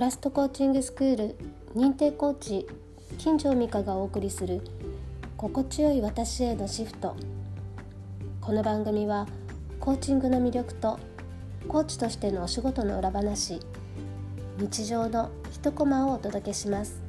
[0.00, 1.36] ラストコーチングスクール
[1.76, 2.66] 認定コーチ
[3.18, 4.62] 金城美香がお送りする
[5.36, 7.14] 心地よい私へのシフト。
[8.40, 9.26] この番組は
[9.78, 10.98] コーチングの魅力と
[11.68, 13.60] コーチとしてのお仕事の裏話
[14.56, 17.02] 日常の一コマをお届けします。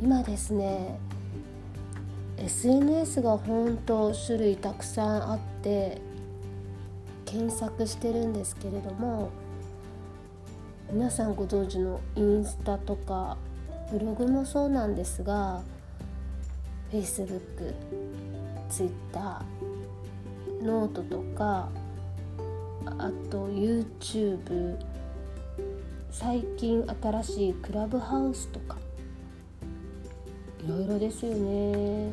[0.00, 0.98] 今ですね
[2.38, 6.00] SNS が本当種類たくさんあって
[7.26, 9.30] 検索してるんですけれども
[10.92, 13.36] 皆さんご存知のインスタとか
[13.90, 15.62] ブログもそうなんですが
[16.92, 17.74] Facebook、
[18.70, 19.42] Twitter、
[20.62, 21.68] note とか
[22.86, 24.78] あと YouTube
[26.10, 28.76] 最近新しいクラブハウスとか
[30.64, 32.12] いろいろですよね。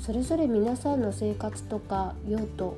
[0.00, 2.76] それぞれ皆さんの生活とか用途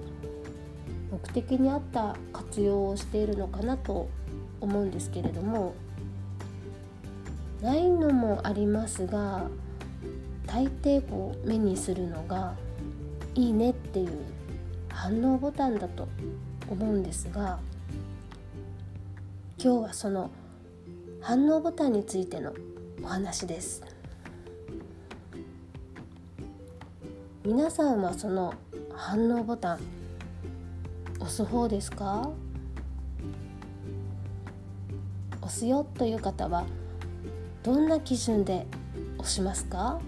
[1.10, 4.08] 目的に合った活用をしているのかなと
[4.60, 5.74] 思うんですけれども
[7.60, 9.46] ないのもありますが
[10.46, 12.54] 大抵こう目にするのが
[13.34, 14.10] 「いいね」っていう
[14.88, 16.08] 反応ボタンだと
[16.68, 17.58] 思うんですが
[19.62, 20.30] 今日はその
[21.20, 22.52] 反応ボタンについての
[23.02, 23.82] お話です。
[27.44, 28.54] 皆さんはその
[28.92, 29.99] 反応ボタン
[31.20, 32.30] 押す方ですか？
[35.40, 36.64] 押すよという方は
[37.62, 38.66] どんな基準で
[39.18, 40.00] 押しますか？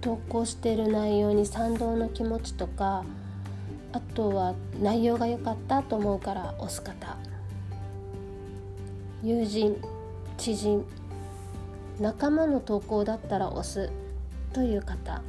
[0.00, 3.04] 投稿している内容に賛同の気持ちとか
[3.92, 7.16] あとは内容が良かったと思うから押す方。
[9.22, 9.76] 友人
[10.36, 10.84] 知人
[12.00, 13.92] 仲間の投稿だったら押す
[14.52, 15.22] という方。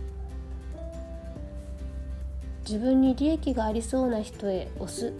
[2.67, 5.13] 自分に利益がありそうな人へ押す。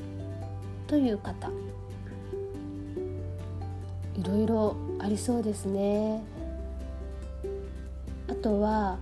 [0.88, 1.50] という方。
[4.16, 6.24] いろいろありそうですね。
[8.30, 8.98] あとは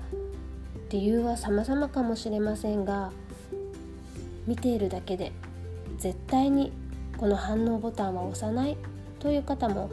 [0.89, 3.11] 理由は様々かもしれませんが
[4.47, 5.31] 見ているだけで
[5.97, 6.71] 絶対に
[7.17, 8.77] この反応ボタンは押さない。
[9.21, 9.87] という方も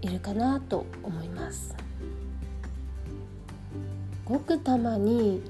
[0.00, 1.74] いるかなと思います。
[4.24, 5.42] ごくたまに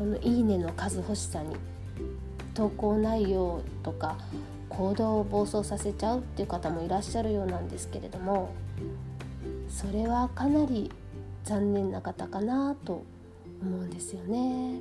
[0.00, 1.54] この「いいね」の数欲しさに
[2.54, 4.16] 投稿内容とか
[4.70, 8.50] 行動を暴走させちゃうっていう方もいらっしゃるようなんですけれども
[9.68, 10.90] それはかなり
[11.44, 13.02] 残念な方かなと
[13.60, 14.80] 思うんですよね。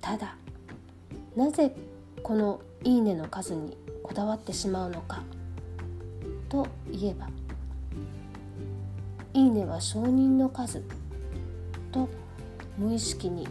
[0.00, 0.36] ただ
[1.34, 1.74] なぜ
[2.22, 5.24] この「いいね」の数にこだわってしまうのか
[6.48, 7.28] といえば
[9.34, 10.80] 「いいね」は承認の数
[11.94, 12.08] と
[12.76, 13.46] 無意識に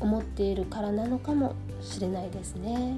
[0.00, 2.96] 思っているからなのかもしれないですね。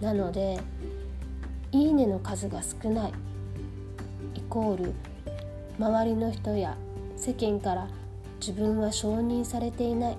[0.00, 0.58] なので
[1.70, 3.12] 「いいね」の数が少ない
[4.34, 4.92] イコール
[5.78, 6.76] 周りの人や
[7.16, 7.88] 世間から
[8.40, 10.16] 自分は承認されていない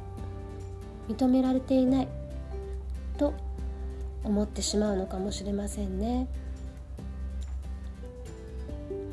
[1.09, 2.07] 認められていない
[3.17, 3.33] と
[4.23, 6.27] 思ってしまうのかもしれませんね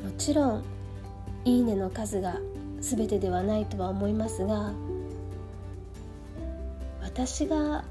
[0.03, 0.11] も。
[0.17, 0.63] ちろん
[1.45, 2.39] 「いいね」の数が
[2.87, 4.71] 全てではないとは思いますが
[7.01, 7.83] 私が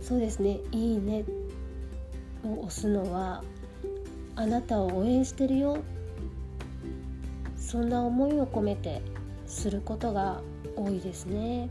[0.00, 1.24] そうですね「いいね」
[2.46, 3.42] を押すのは
[4.36, 5.78] あなたを応援してるよ。
[7.56, 9.00] そんな思いを込めて
[9.46, 10.40] することが
[10.76, 11.66] 多いですね。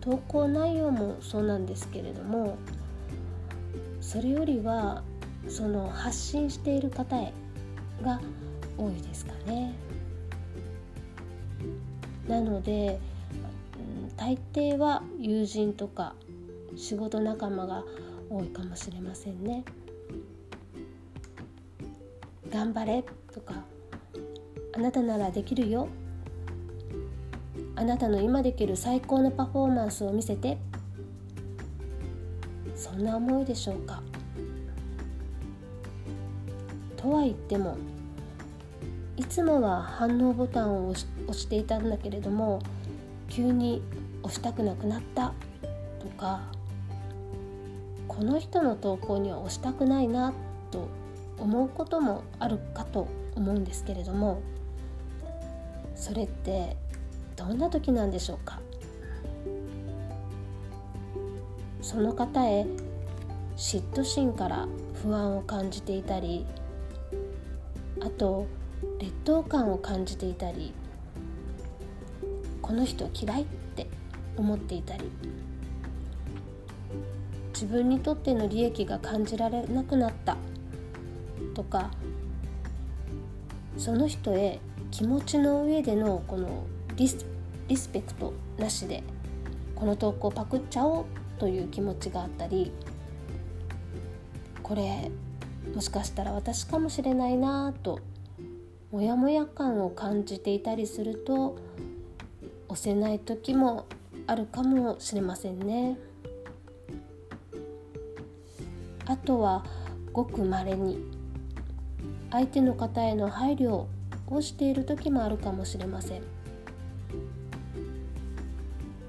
[0.00, 2.56] 投稿内容もそうなんですけれども
[4.00, 5.02] それよりは
[5.48, 7.32] その発信している方へ
[8.02, 8.20] が
[8.76, 9.74] 多いですかね。
[12.28, 12.98] なので
[14.16, 16.14] 大抵は友人とか
[16.76, 17.84] 仕事仲間が
[18.30, 19.64] 多いかもしれませんね。
[22.50, 23.64] 頑張れとか
[24.76, 25.88] あなたならできるよ
[27.74, 30.58] あなたの今できる最高のパフォーマンスを見せて
[32.76, 34.02] そんな思いでしょうか
[36.96, 37.76] とは言っても
[39.16, 41.00] いつもは反応ボタンを押
[41.32, 42.60] していたんだけれども
[43.28, 43.82] 急に
[44.22, 45.32] 押したくなくなった
[46.00, 46.42] とか
[48.08, 50.32] この人の投稿には押したくないな
[50.70, 50.88] と
[51.38, 54.40] 思うこともあるかと思うんですけれども
[55.94, 56.76] それって
[57.36, 58.60] どんな時なんでしょうか？
[61.82, 62.66] その方へ
[63.56, 64.66] 嫉妬心から
[65.02, 66.46] 不安を感じていたり
[68.00, 68.46] あと
[68.98, 70.72] 劣等感を感じていたり
[72.62, 73.44] この人嫌いっ
[73.74, 73.86] て
[74.36, 75.10] 思っていたり
[77.52, 80.36] 自分にとっての利益が感じられなくなった
[81.54, 81.90] とか
[83.76, 84.60] その人へ
[84.90, 86.64] 気持ちの上でのこの
[86.96, 87.26] リス
[87.68, 89.02] リスペクトなしで
[89.74, 91.04] この投稿パクっちゃおう
[91.38, 92.72] という気持ちがあったり
[94.62, 95.10] これ
[95.74, 98.00] もしかしたら私かもしれないなと
[98.94, 101.58] モヤモヤ感を感じていたりすると
[102.68, 103.86] 押せない時も
[104.28, 105.98] あるかもしれませんね。
[109.06, 109.64] あとは
[110.12, 111.00] ごくまれに
[112.30, 113.86] 相手の方への配慮
[114.28, 116.22] をしている時もあるかもしれません。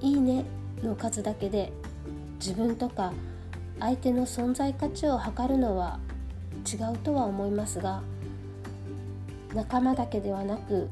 [0.01, 0.45] いいね
[0.81, 1.71] の数だけで
[2.39, 3.13] 自分とか
[3.79, 5.99] 相手の存在価値を測るのは
[6.65, 8.01] 違うとは思いますが
[9.55, 10.89] 仲間だけではなく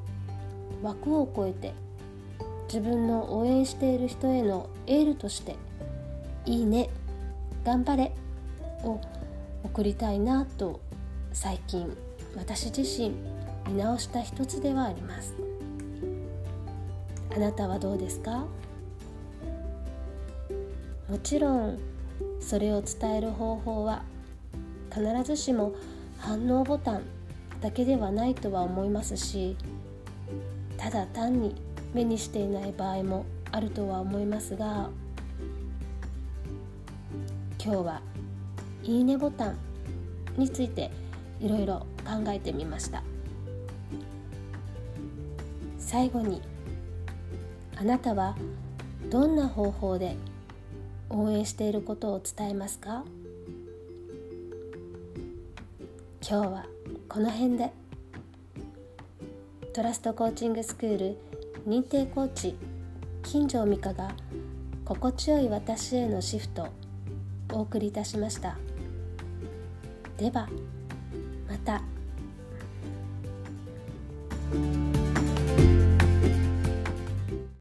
[0.81, 1.74] 枠を超えて
[2.68, 5.56] 自分の応援している人へのエールとして
[6.48, 6.89] 「いいね
[7.63, 8.12] 頑張れ」
[8.83, 9.00] を
[9.63, 10.80] 送りたいなと
[11.33, 11.95] 最近
[12.36, 13.12] 私自身
[13.68, 15.36] 見直した一つではあります。
[17.36, 18.45] あなたはどうですか？
[21.09, 21.80] もちろん
[22.39, 24.04] それを伝える方法は
[24.92, 25.74] 必ずしも
[26.18, 27.01] 反応ボタン
[27.63, 29.56] だけではないとは思いますし
[30.75, 31.56] ただ単に
[31.94, 34.89] 目にしていない場合もあるとは思いますが
[37.63, 38.01] 今日は
[38.83, 39.57] いいねボタン
[40.38, 40.92] について
[41.39, 43.01] いろいろ考えてみました。
[45.80, 46.42] 最後に
[47.77, 48.36] あなたは
[49.09, 50.18] どんな方法で
[51.09, 53.06] 応援していることを伝えますか？
[56.21, 56.72] 今日は
[57.13, 57.71] この辺で
[59.71, 61.18] トラストコーチングスクール
[61.68, 62.56] 認定コーチ
[63.21, 64.15] 金城美香が
[64.83, 66.69] 心地よい私へのシフト
[67.51, 68.57] お送りいたしました
[70.18, 70.50] では
[71.48, 71.83] また。